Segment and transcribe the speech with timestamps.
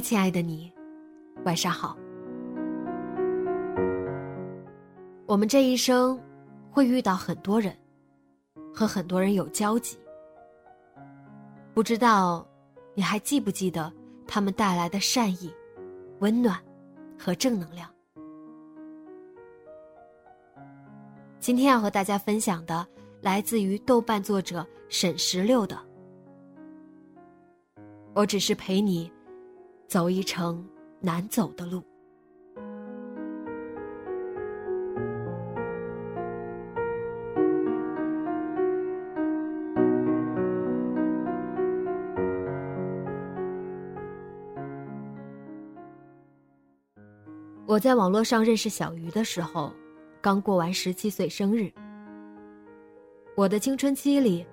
[0.00, 0.72] 亲爱的你，
[1.44, 1.96] 晚上好。
[5.26, 6.18] 我们这一生
[6.70, 7.76] 会遇到很多人，
[8.74, 9.98] 和很多人有交集。
[11.74, 12.46] 不知道
[12.94, 13.92] 你还记不记得
[14.26, 15.52] 他们带来的善意、
[16.20, 16.58] 温暖
[17.18, 17.88] 和正能量？
[21.38, 22.86] 今天要和大家分享的，
[23.20, 25.78] 来自于豆瓣作者沈石榴的。
[28.14, 29.10] 我只是陪你。
[29.88, 30.62] 走一程
[31.00, 31.82] 难走的路。
[47.66, 49.72] 我在网络上认识小鱼的时候，
[50.20, 51.72] 刚过完十七岁生日。
[53.34, 54.44] 我的青春期里，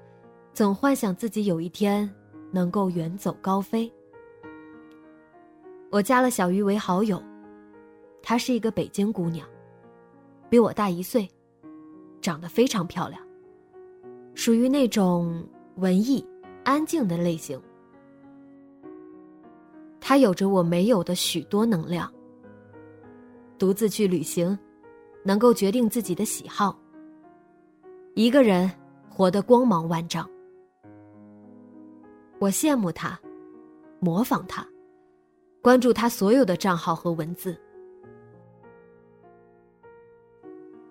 [0.53, 2.09] 总幻想自己有一天
[2.51, 3.91] 能够远走高飞。
[5.95, 7.23] 我加了小鱼为好友，
[8.21, 9.47] 她是一个北京姑娘，
[10.49, 11.25] 比我大一岁，
[12.19, 13.25] 长得非常漂亮，
[14.33, 15.41] 属于那种
[15.77, 16.21] 文艺、
[16.65, 17.57] 安静的类型。
[20.01, 22.11] 她有着我没有的许多能量，
[23.57, 24.59] 独自去旅行，
[25.23, 26.77] 能够决定自己的喜好，
[28.15, 28.69] 一个人
[29.09, 30.29] 活得光芒万丈。
[32.37, 33.17] 我羡慕她，
[34.01, 34.67] 模仿她。
[35.65, 37.57] 关注他所有的账号和文字，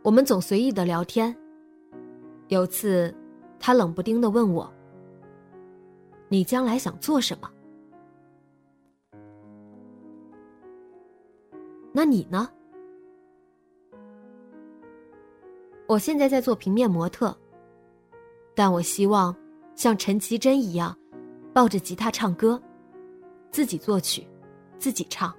[0.02, 1.32] 我们总随意的聊天。
[2.48, 3.14] 有次，
[3.60, 4.68] 他冷不丁的问我
[6.26, 7.48] ：“你将来想做什么？”
[11.94, 12.50] 那你呢？
[15.86, 17.32] 我现在在做平面模特，
[18.56, 19.32] 但我希望
[19.76, 20.98] 像陈绮贞一样，
[21.52, 22.60] 抱着吉他唱歌，
[23.52, 24.26] 自己作曲。
[24.78, 25.34] 自己唱。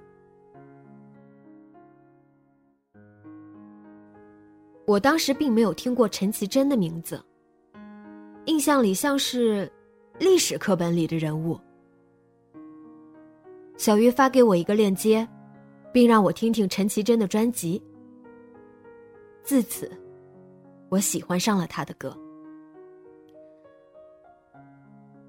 [4.86, 7.20] 我当时并没有听过陈绮贞的名字，
[8.44, 9.70] 印象里像是
[10.18, 11.58] 历史课本里的人物。
[13.76, 15.26] 小鱼发给我一个链接，
[15.92, 17.82] 并让我听听陈绮贞的专辑。
[19.42, 19.90] 自此，
[20.88, 22.16] 我喜欢上了她的歌。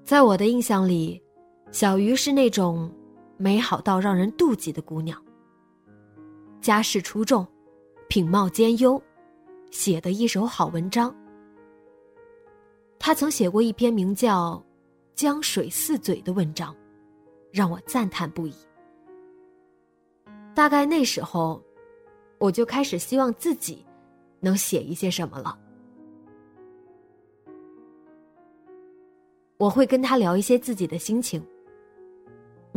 [0.04, 1.20] 在我的印象里，
[1.72, 2.90] 小鱼是那种。
[3.40, 5.16] 美好到让人妒忌的姑娘，
[6.60, 7.46] 家世出众，
[8.08, 9.00] 品貌兼优，
[9.70, 11.14] 写的一手好文章。
[12.98, 14.56] 她曾写过一篇名叫
[15.14, 16.74] 《江水似嘴》的文章，
[17.52, 18.54] 让我赞叹不已。
[20.52, 21.62] 大概那时候，
[22.38, 23.86] 我就开始希望自己
[24.40, 25.56] 能写一些什么了。
[29.58, 31.40] 我会跟他聊一些自己的心情。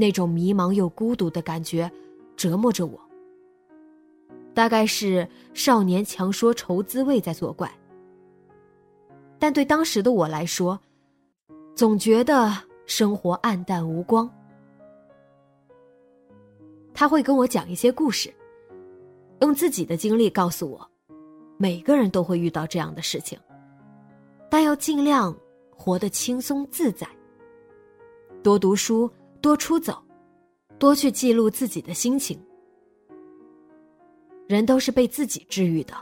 [0.01, 1.89] 那种迷茫又孤独的感觉，
[2.35, 2.99] 折磨着我。
[4.51, 7.71] 大概是少年强说愁滋味在作怪，
[9.37, 10.79] 但对当时的我来说，
[11.75, 12.51] 总觉得
[12.87, 14.27] 生活暗淡无光。
[16.95, 18.33] 他会跟我讲一些故事，
[19.41, 20.89] 用自己的经历告诉我，
[21.57, 23.37] 每个人都会遇到这样的事情，
[24.49, 25.37] 但要尽量
[25.69, 27.07] 活得轻松自在。
[28.41, 29.07] 多读书。
[29.41, 30.01] 多出走，
[30.77, 32.39] 多去记录自己的心情。
[34.47, 35.93] 人都是被自己治愈的，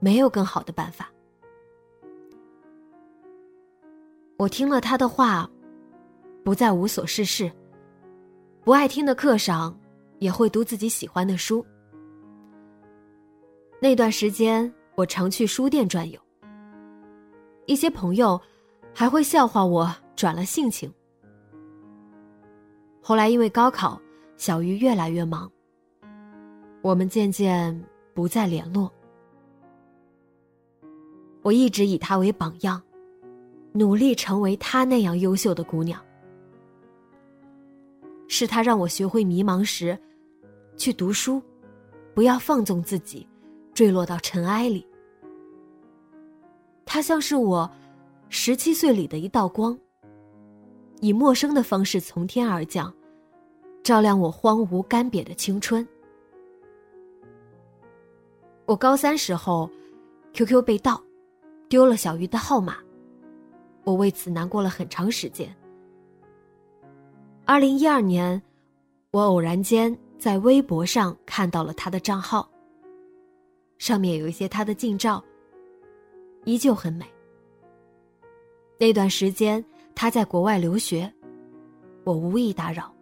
[0.00, 1.10] 没有更好的办法。
[4.36, 5.48] 我听了他的话，
[6.42, 7.50] 不再无所事事。
[8.64, 9.78] 不爱听的课上，
[10.18, 11.64] 也会读自己喜欢的书。
[13.80, 16.18] 那段时间，我常去书店转悠，
[17.66, 18.40] 一些朋友
[18.92, 20.92] 还会笑话我转了性情。
[23.06, 24.00] 后来因为高考，
[24.38, 25.52] 小鱼越来越忙，
[26.80, 27.78] 我们渐渐
[28.14, 28.90] 不再联络。
[31.42, 32.80] 我一直以她为榜样，
[33.72, 36.02] 努力成为她那样优秀的姑娘。
[38.26, 39.98] 是她让我学会迷茫时，
[40.78, 41.42] 去读书，
[42.14, 43.28] 不要放纵自己，
[43.74, 44.86] 坠落到尘埃里。
[46.86, 47.70] 她像是我
[48.30, 49.78] 十七岁里的一道光，
[51.00, 52.92] 以陌生的方式从天而降，
[53.82, 55.86] 照亮我荒芜干瘪的青春。
[58.66, 59.70] 我高三时候
[60.32, 61.02] ，QQ 被盗。
[61.66, 62.76] 丢了小鱼的号码，
[63.82, 65.52] 我为此难过了很长时间。
[67.46, 68.40] 二零一二年，
[69.10, 72.48] 我偶然间在微博上看到了他的账号，
[73.78, 75.24] 上面有一些他的近照，
[76.44, 77.06] 依旧很美。
[78.78, 79.64] 那段时间
[79.94, 81.10] 他在国外留学，
[82.02, 82.92] 我无意打扰，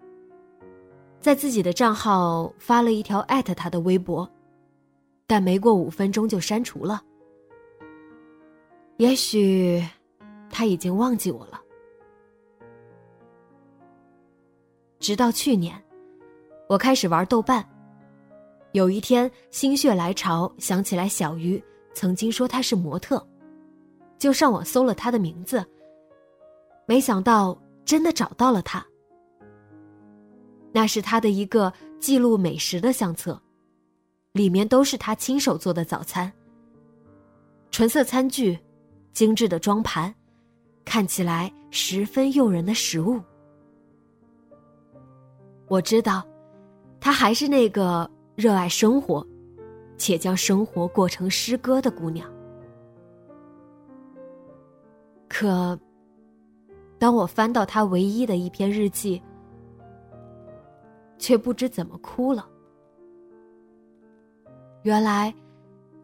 [1.21, 4.29] 在自己的账号发了一条艾特他的微博，
[5.27, 7.03] 但没过五分钟就删除了。
[8.99, 9.83] 也许
[10.51, 11.61] 他已经忘记我了。
[15.01, 15.83] 直到去年，
[16.69, 17.67] 我开始玩豆瓣。
[18.73, 21.63] 有一天心血来潮，想起来小鱼
[21.93, 23.27] 曾经说她是模特，
[24.19, 25.67] 就上网搜了她的名字。
[26.93, 27.57] 没想到
[27.87, 28.85] 真的找到了她。
[30.73, 33.41] 那是他的一个记录美食的相册，
[34.33, 36.31] 里面都是他亲手做的早餐。
[37.71, 38.59] 纯色餐具。
[39.15, 40.15] 精致的装盘，
[40.87, 43.21] 看起来十分诱人的食物。
[45.69, 46.27] 我知道，
[46.99, 49.27] 她还是那个热爱生活，
[49.99, 52.27] 且将生活过成诗歌的姑娘。
[55.29, 55.79] 可，
[57.03, 59.21] 当我翻到他唯一的一篇日记，
[61.19, 62.49] 却不知怎么哭了。
[64.85, 65.35] 原来，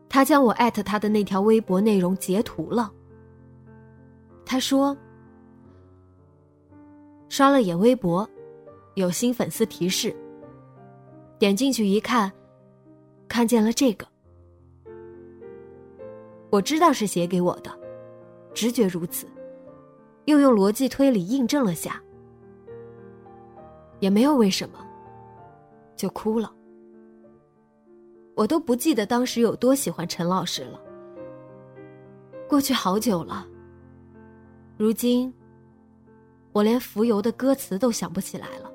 [0.09, 2.93] 他将我艾特他的那条微博内容截图了。
[4.45, 4.97] 他说
[7.31, 8.29] ：“刷了眼微博，
[8.95, 10.13] 有新粉丝提示。
[11.39, 12.33] 点进去一看，
[13.29, 14.05] 看见了这个。
[16.51, 17.71] 我知道是写给我的，
[18.53, 19.29] 直觉如此，
[20.29, 21.99] 又用逻辑推理印证了下，
[23.99, 24.79] 也没有为什么，
[25.97, 26.53] 就哭了。
[28.37, 30.79] 我都不记得当时有多喜欢陈老师了，
[32.47, 33.49] 过去好久了。”
[34.77, 35.33] 如今，
[36.53, 38.71] 我连浮游的歌词都想不起来了。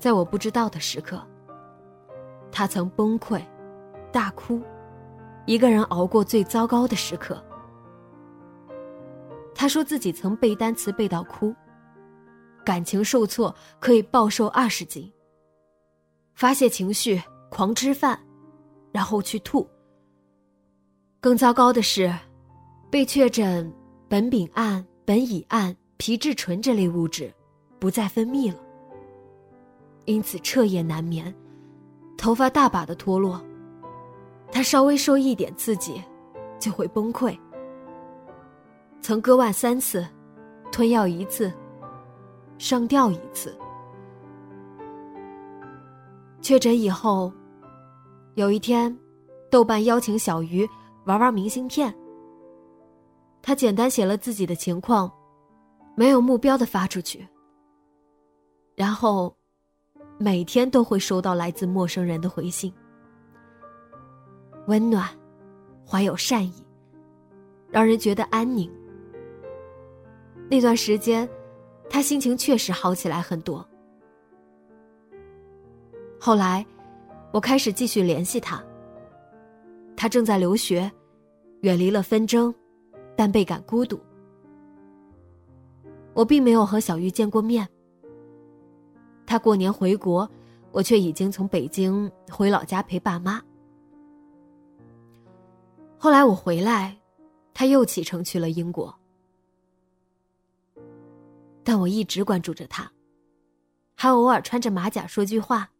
[0.00, 1.24] 在我不知道的时刻，
[2.50, 3.40] 他曾崩溃、
[4.10, 4.60] 大哭，
[5.46, 7.42] 一个人熬过最糟糕的时刻。
[9.54, 11.54] 他说自己曾背单词背到哭，
[12.64, 15.10] 感情受挫可以暴瘦二十斤，
[16.34, 18.20] 发泄情绪狂吃饭，
[18.92, 19.66] 然后去吐。
[21.20, 22.12] 更糟糕的是，
[22.90, 23.72] 被确诊
[24.10, 27.32] 苯丙胺、苯乙胺、皮质醇这类物质
[27.78, 28.60] 不再分泌了，
[30.04, 31.34] 因此彻夜难眠，
[32.18, 33.42] 头发大把的脱落。
[34.50, 36.02] 他稍微受一点刺激，
[36.58, 37.38] 就会崩溃。
[39.00, 40.06] 曾割腕三次，
[40.72, 41.52] 吞药一次，
[42.58, 43.56] 上吊一次。
[46.40, 47.32] 确诊以后，
[48.34, 48.96] 有一天，
[49.50, 50.68] 豆瓣邀请小鱼。
[51.06, 51.94] 玩玩明信片。
[53.40, 55.08] 他简单写了自己的情况，
[55.94, 57.24] 没有目标的发出去。
[58.74, 59.32] 然后，
[60.18, 62.74] 每天都会收到来自陌生人的回信，
[64.66, 65.08] 温暖，
[65.88, 66.52] 怀有善意，
[67.70, 68.70] 让人觉得安宁。
[70.48, 71.28] 那段时间，
[71.88, 73.66] 他心情确实好起来很多。
[76.18, 76.64] 后来，
[77.32, 78.62] 我开始继续联系他。
[79.96, 80.90] 他正在留学，
[81.62, 82.54] 远离了纷争，
[83.16, 83.98] 但倍感孤独。
[86.12, 87.68] 我并没有和小玉见过面。
[89.26, 90.28] 他过年回国，
[90.72, 93.42] 我却已经从北京回老家陪爸妈。
[95.98, 96.96] 后来我回来，
[97.52, 98.94] 他又启程去了英国，
[101.62, 102.90] 但我一直关注着他，
[103.94, 105.70] 还偶尔穿着马甲说句话。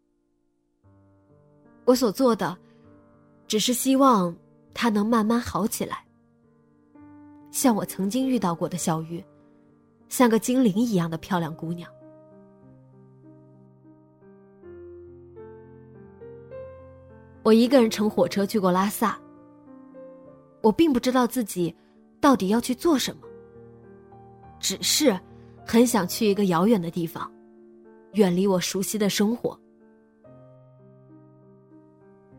[1.84, 2.56] 我所做的。
[3.48, 4.34] 只是希望
[4.74, 6.04] 他能慢慢好起来，
[7.52, 9.24] 像我曾经遇到过的小玉，
[10.08, 11.88] 像个精灵一样的漂亮姑娘。
[17.44, 19.16] 我一个人乘火车去过拉萨。
[20.66, 21.72] 我并不知道自己
[22.20, 23.22] 到底要去做什么，
[24.58, 25.16] 只是
[25.64, 27.30] 很想去一个遥远的地方，
[28.14, 29.56] 远离我熟悉的生活。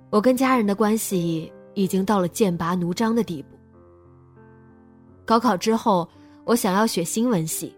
[0.09, 3.55] 我跟家人的关系已经到了剑拔弩张的地步。
[5.23, 6.05] 高考之后，
[6.43, 7.73] 我想要学新闻系，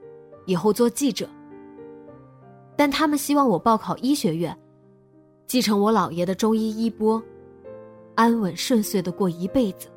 [0.48, 1.30] 以后做记者。
[2.76, 4.58] 但他们希望我报考医学院，
[5.46, 7.22] 继承我姥爷的中医衣钵，
[8.16, 9.88] 安稳顺遂的过一辈子。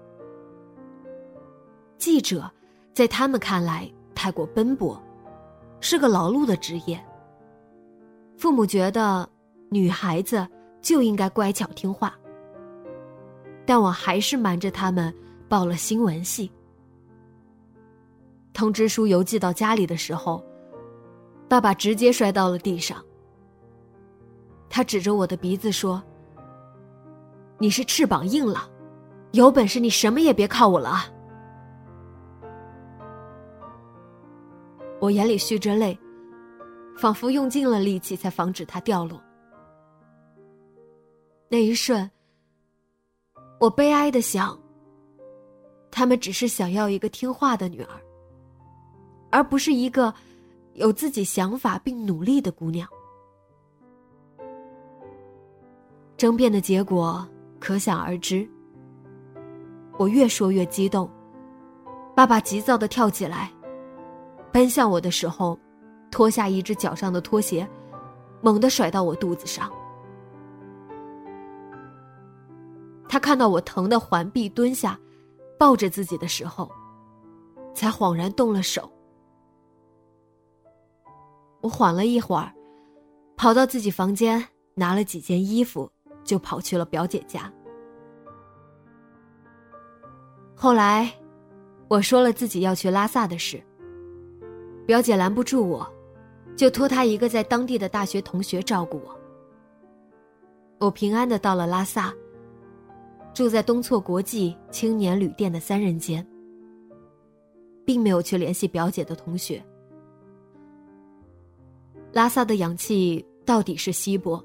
[2.03, 2.51] 记者，
[2.93, 5.01] 在他们看来太过奔波，
[5.79, 7.01] 是个劳碌的职业。
[8.37, 9.29] 父母觉得
[9.71, 10.45] 女孩子
[10.81, 12.13] 就应该乖巧听话，
[13.65, 15.15] 但我还是瞒着他们
[15.49, 16.51] 报了新闻系。
[18.53, 20.45] 通知书邮寄到家里的时候，
[21.49, 23.01] 爸爸直接摔到了地上。
[24.69, 26.03] 他指着我的鼻子说
[27.59, 28.69] ：“你是翅膀硬了，
[29.31, 31.07] 有本事你什么也别靠我了啊！”
[35.03, 35.99] 我眼里蓄着泪，
[36.97, 39.21] 仿佛用尽了力气才防止它掉落。
[41.49, 42.09] 那一瞬，
[43.59, 44.57] 我悲哀的想：
[45.91, 48.01] 他们只是想要一个听话的女儿，
[49.33, 50.15] 而不是一个
[50.75, 52.89] 有自己想法并努力的姑娘。
[56.17, 57.29] 争辩的结果
[57.59, 58.49] 可想而知。
[59.99, 61.11] 我越说越激动，
[62.15, 63.51] 爸爸急躁的跳起来。
[64.53, 65.59] 奔向我的时候，
[66.11, 67.67] 脱下一只脚上的拖鞋，
[68.43, 69.73] 猛地甩到我肚子上。
[73.09, 74.99] 他看到我疼得环臂蹲下，
[75.59, 76.71] 抱着自己的时候，
[77.75, 78.91] 才恍然动了手。
[81.63, 82.53] 我缓了一会儿，
[83.37, 84.45] 跑到自己房间
[84.75, 85.91] 拿了几件衣服，
[86.25, 87.51] 就跑去了表姐家。
[90.55, 91.11] 后来，
[91.89, 93.63] 我说了自己要去拉萨的事。
[94.93, 95.91] 表姐拦不住我，
[96.55, 99.19] 就托她一个在当地的大学同学照顾我。
[100.79, 102.13] 我平安的到了拉萨，
[103.33, 106.23] 住在东措国际青年旅店的三人间，
[107.87, 109.65] 并没有去联系表姐的同学。
[112.13, 114.45] 拉萨的氧气到底是稀薄。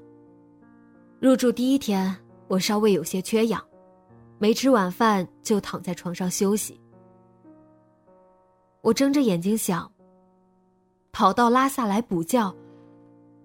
[1.20, 3.62] 入住第一天，我稍微有些缺氧，
[4.38, 6.80] 没吃晚饭就躺在床上休息。
[8.80, 9.86] 我睁着眼睛想。
[11.12, 12.54] 跑到拉萨来补觉，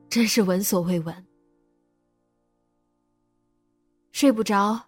[0.10, 1.26] 真是闻所未闻。
[4.12, 4.80] 睡不着，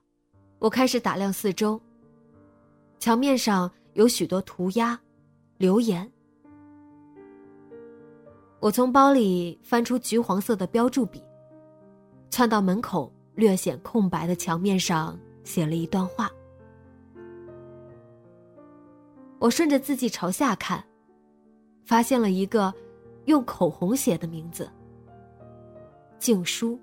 [0.59, 1.81] 我开始打量四周。
[2.99, 4.99] 墙面上有许多涂鸦、
[5.57, 6.09] 留言。
[8.59, 11.23] 我从包里翻出橘黄色的标注笔，
[12.29, 16.31] 窜到门口略显空白的墙面上写了一段话。
[19.39, 20.83] 我顺着字迹朝下看。
[21.85, 22.73] 发现了一个
[23.25, 24.67] 用口红写的名字
[26.17, 26.79] “静书”，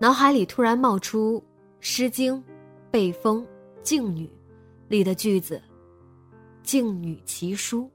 [0.00, 1.38] 脑海里突然冒出
[1.80, 2.34] 《诗经·
[2.90, 3.44] 背风·
[3.82, 4.26] 静女》
[4.88, 5.60] 里的句子
[6.64, 7.88] ：“静女其书。”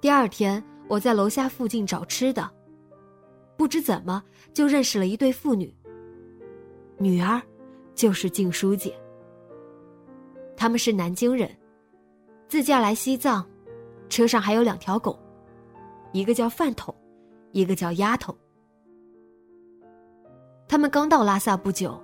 [0.00, 2.50] 第二天，我在楼下附近找吃的，
[3.56, 5.72] 不知怎么就认识了一对父女。
[6.98, 7.40] 女儿
[7.94, 8.92] 就是静书姐。
[10.62, 11.50] 他们是南京人，
[12.46, 13.44] 自驾来西藏，
[14.08, 15.18] 车上还有两条狗，
[16.12, 16.94] 一个叫饭桶，
[17.50, 18.32] 一个叫丫头。
[20.68, 22.00] 他们刚到拉萨不久，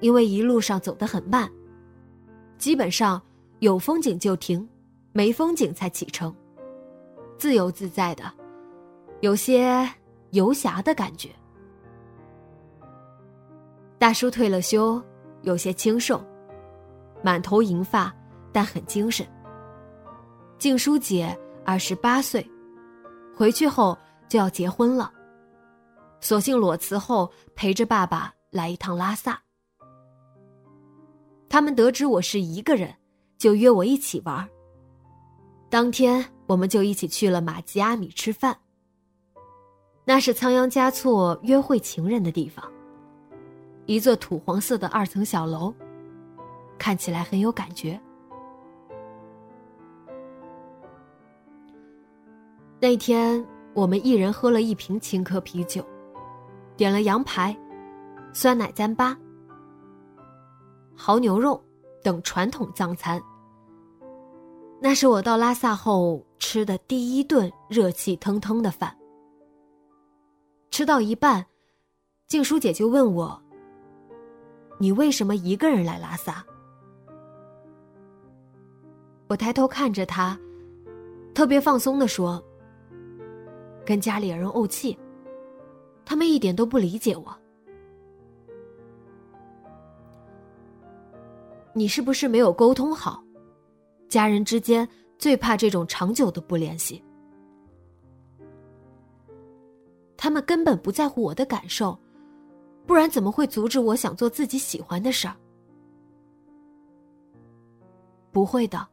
[0.00, 1.52] 因为一路上走得很慢，
[2.56, 3.20] 基本上
[3.58, 4.66] 有风景就停，
[5.12, 6.34] 没风景才启程，
[7.36, 8.24] 自由自在的，
[9.20, 9.86] 有些
[10.30, 11.28] 游侠的感觉。
[13.98, 14.98] 大叔退了休，
[15.42, 16.24] 有些清瘦。
[17.26, 18.14] 满头银发，
[18.52, 19.26] 但很精神。
[20.58, 22.48] 静书姐二十八岁，
[23.34, 25.12] 回去后就要结婚了，
[26.20, 29.42] 索性裸辞后陪着爸爸来一趟拉萨。
[31.48, 32.94] 他们得知我是一个人，
[33.36, 34.48] 就约我一起玩。
[35.68, 38.56] 当天我们就一起去了玛吉阿米吃饭。
[40.04, 42.64] 那是仓央嘉措约会情人的地方，
[43.86, 45.74] 一座土黄色的二层小楼。
[46.78, 48.00] 看起来很有感觉。
[52.78, 55.84] 那天我们一人喝了一瓶青稞啤酒，
[56.76, 57.56] 点了羊排、
[58.32, 59.16] 酸奶糌粑、
[60.94, 61.62] 牦牛肉
[62.02, 63.20] 等传统藏餐。
[64.78, 68.94] 那是我到拉萨后吃的第一顿热气腾腾的饭。
[70.70, 71.46] 吃到一半，
[72.26, 73.42] 静书姐就问我
[74.78, 76.44] ：“你为什么一个人来拉萨？”
[79.28, 80.38] 我抬头看着他，
[81.34, 82.42] 特别放松的说
[83.84, 84.96] ：“跟家里人怄气，
[86.04, 87.36] 他们一点都不理解我。
[91.72, 93.22] 你是不是没有沟通好？
[94.08, 97.02] 家人之间最怕这种长久的不联系。”
[100.16, 101.98] 他们根本不在乎我的感受，
[102.86, 105.36] 不然怎么会阻止我想做自己喜欢的事儿？
[108.32, 108.88] 不会的，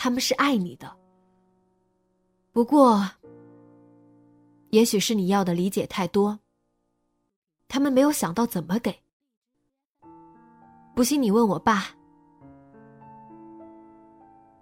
[0.00, 0.88] 他们是爱你的。
[2.52, 3.04] 不过，
[4.70, 6.38] 也许是你要的理解太多，
[7.66, 8.96] 他们没有想到怎么给。
[10.94, 11.86] 不信你问我爸，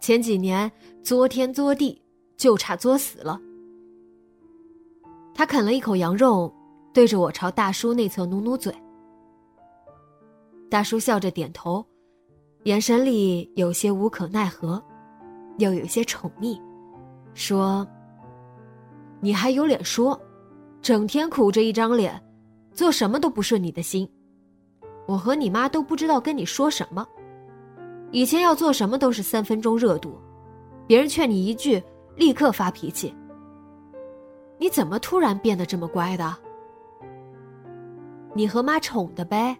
[0.00, 2.02] 前几年作天作地，
[2.38, 3.38] 就差作死了。
[5.34, 6.50] 他啃了一口羊肉，
[6.94, 8.74] 对着我朝大叔那侧努努嘴。
[10.70, 11.84] 大叔笑着点头，
[12.64, 14.82] 眼神里有些无可奈何，
[15.58, 16.60] 又有些宠溺，
[17.34, 17.86] 说
[19.20, 20.20] ：“你还有脸说？
[20.82, 22.22] 整天苦着一张脸，
[22.72, 24.08] 做什么都不顺你的心。
[25.06, 27.06] 我和你妈都不知道跟你说什么。
[28.12, 30.18] 以前要做什么都是三分钟热度，
[30.86, 31.82] 别人劝你一句，
[32.14, 33.14] 立刻发脾气。”
[34.58, 36.34] 你怎么突然变得这么乖的？
[38.32, 39.56] 你和妈宠的呗。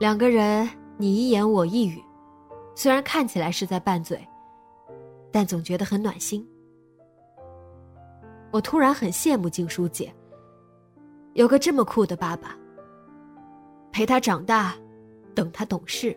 [0.00, 2.02] 两个人你一言我一语，
[2.76, 4.24] 虽然看起来是在拌嘴，
[5.32, 6.46] 但总觉得很暖心。
[8.52, 10.14] 我突然很羡慕静书姐，
[11.32, 12.56] 有个这么酷的爸爸，
[13.90, 14.76] 陪他长大，
[15.34, 16.16] 等他懂事。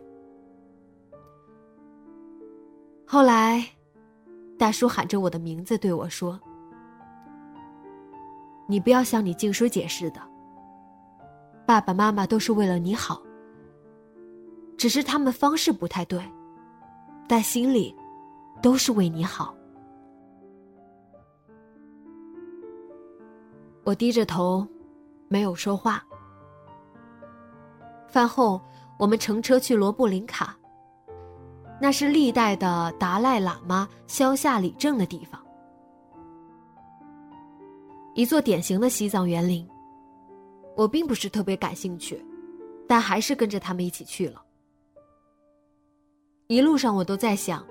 [3.08, 3.66] 后来。
[4.58, 6.38] 大叔喊着我的名字对我说
[8.68, 10.20] ：“你不要像你静书姐似的，
[11.66, 13.24] 爸爸妈妈都是为了你好，
[14.76, 16.22] 只是他们方式不太对，
[17.30, 17.96] 但心里
[18.62, 19.56] 都是为你好。”
[23.86, 24.68] 我低着头，
[25.28, 26.04] 没有说话。
[28.08, 28.60] 饭后，
[28.98, 30.56] 我们乘车去罗布林卡。
[31.82, 35.42] 那是历代的达赖喇嘛消夏理政的地方，
[38.16, 39.66] 一座典型的西藏园林。
[40.76, 42.22] 我并不是特别感兴趣，
[42.88, 44.44] 但还是跟着他们一起去了。
[46.50, 47.64] 一路上我都在想，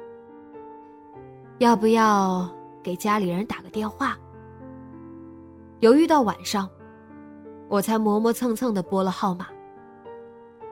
[1.58, 2.48] 要不要
[2.80, 4.16] 给家里人打个电话。
[5.80, 6.70] 犹豫到晚上，
[7.66, 9.48] 我才磨磨蹭蹭的拨了号码，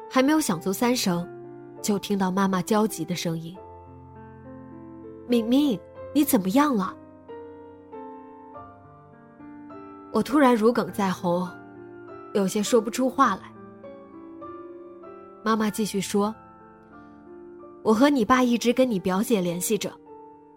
[0.09, 1.29] 还没有响足三声。
[1.83, 3.57] 就听到妈妈焦急的声音
[5.27, 5.79] ：“敏敏，
[6.15, 6.97] 你怎么样了？”
[10.15, 11.49] 我突然如鲠在喉，
[12.35, 13.53] 有些说不出话来。
[15.43, 16.33] 妈妈继续说
[17.87, 19.93] ：“我和你爸一直跟你表姐联系着，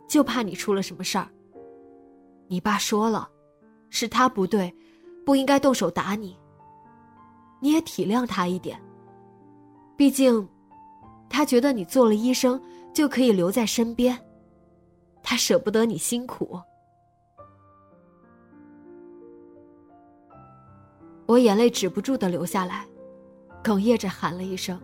[0.07, 1.29] 就怕你出了什么事儿。
[2.47, 3.29] 你爸说了，
[3.91, 4.75] 是他不对，
[5.23, 6.35] 不应该动手打你。
[7.59, 8.81] 你也体谅他一点，
[9.95, 10.49] 毕竟……”
[11.29, 12.59] 他觉得你做了医生
[12.91, 14.17] 就可以留在身边，
[15.21, 16.59] 他舍不得你辛苦。
[21.27, 22.87] 我眼泪止不住的流下来，
[23.63, 24.81] 哽咽着喊了一声：“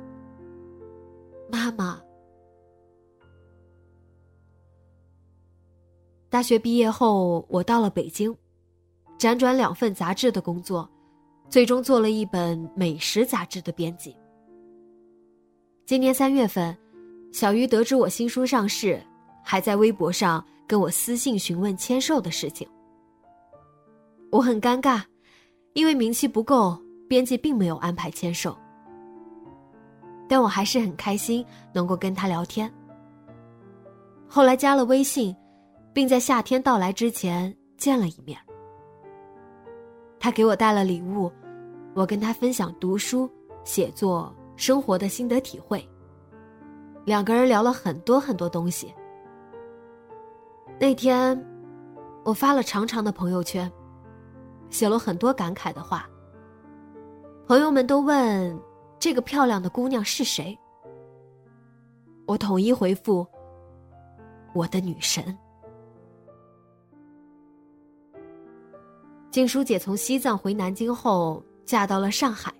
[1.51, 1.99] 妈妈。”
[6.35, 8.35] 大学毕业后，我到了北京，
[9.17, 10.85] 辗转两份杂志的工作，
[11.47, 14.13] 最终做了一本美食杂志的编辑。
[15.85, 16.77] 今年三月份，
[17.31, 19.01] 小鱼得知我新书上市，
[19.45, 22.67] 还在微博上跟我私信询问签售的事情。
[24.29, 25.01] 我很尴尬，
[25.71, 28.53] 因为名气不够，编辑并没有安排签售。
[30.27, 32.69] 但我还是很开心能够跟他聊天。
[34.27, 35.33] 后来加了微信，
[35.95, 38.38] 并在夏天到来之前见了一面。
[40.19, 41.31] 他给我带了礼物，
[41.93, 43.29] 我跟他分享读书、
[43.63, 44.36] 写作。
[44.58, 45.86] 生活的心得体会。
[47.03, 48.93] 两个人聊了很多很多东西。
[50.79, 51.38] 那天，
[52.23, 53.69] 我发了长长的朋友圈，
[54.69, 56.10] 写了很多感慨的话。
[57.45, 58.58] 朋友们都问
[58.97, 60.58] 这个漂亮的姑娘是谁，
[62.25, 63.27] 我统一回复：
[64.53, 65.38] 我的女神。
[69.35, 72.53] 静书姐从西藏回南京后，嫁到了上海。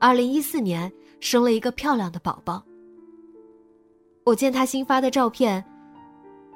[0.00, 2.60] 二零一四年生了一个漂亮的宝宝。
[4.24, 5.64] 我见她新发的照片，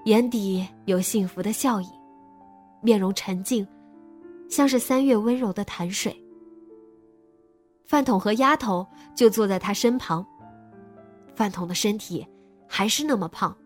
[0.06, 1.86] 眼底有幸福的笑意，
[2.82, 3.64] 面容沉静，
[4.48, 6.12] 像是三月温柔的潭水。
[7.86, 10.26] 饭桶和丫头就坐在他身旁。
[11.36, 12.26] 饭桶的身体
[12.66, 13.56] 还是那么胖，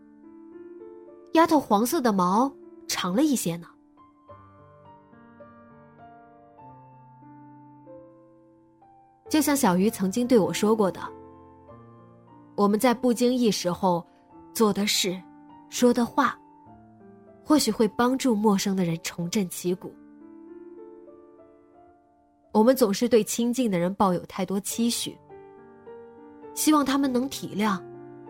[1.32, 2.54] 丫头黄色的毛
[2.86, 3.68] 长了一些呢。
[9.30, 11.00] 就像小鱼曾经对我说过的，
[12.56, 14.04] 我们在不经意时候
[14.52, 15.16] 做的事、
[15.68, 16.36] 说的话，
[17.44, 19.94] 或许会帮助陌生的人重振旗鼓。
[22.52, 25.16] 我们总是对亲近的人抱有太多期许，
[26.52, 27.80] 希望他们能体谅，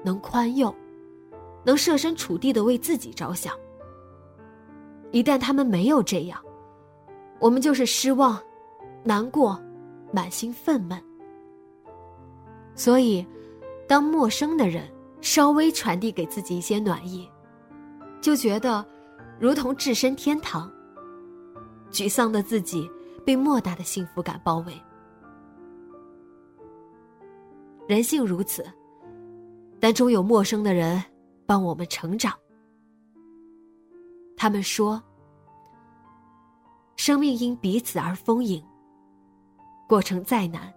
[0.05, 0.75] 能宽宥，
[1.65, 3.55] 能设身处地的为自己着想。
[5.13, 6.39] 一旦他们没有这样，
[7.39, 8.39] 我们就是失望、
[9.03, 9.59] 难过。
[10.13, 11.01] 满心愤懑，
[12.75, 13.27] 所以，
[13.87, 17.29] 当陌生的人稍微传递给自己一些暖意，
[18.21, 18.85] 就觉得
[19.39, 20.71] 如同置身天堂。
[21.91, 22.89] 沮丧的自己
[23.27, 24.81] 被莫大的幸福感包围。
[27.89, 28.65] 人性如此，
[29.81, 31.03] 但终有陌生的人
[31.47, 32.33] 帮我们成长。
[34.37, 35.03] 他们说
[36.95, 38.65] ：“生命因彼此而丰盈。”
[39.91, 40.73] 过程再难，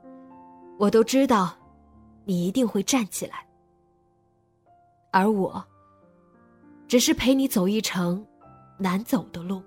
[0.79, 1.55] 我都知道，
[2.25, 3.45] 你一定会站起来。
[5.11, 5.63] 而我，
[6.87, 8.25] 只是陪你走一程
[8.79, 9.61] 难走的路。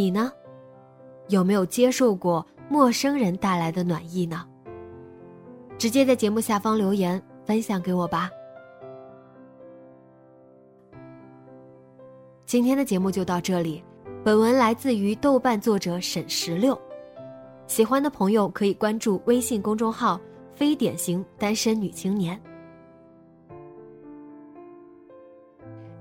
[0.00, 0.32] 你呢，
[1.28, 4.42] 有没有接受过陌生人带来的暖意呢？
[5.76, 8.30] 直接在节目下方留言分享给我吧。
[12.46, 13.84] 今天的节目就到这里，
[14.24, 16.80] 本文来自于豆瓣作者沈十六，
[17.66, 20.18] 喜欢的朋友可以关注微信公众号
[20.56, 22.40] “非典型单身女青年”。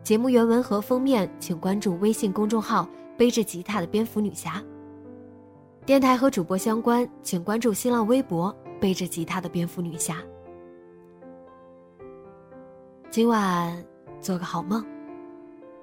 [0.04, 2.88] 节目原文和封面，请关注微信公众号。
[3.20, 4.64] 背着吉他的蝙蝠女侠。
[5.86, 10.16] 电台和主播相关，请关注新浪微博“背着吉他的蝙蝠女侠”。
[13.12, 13.86] 今晚
[14.22, 14.86] 做个好梦，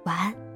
[0.03, 0.46] 晚安。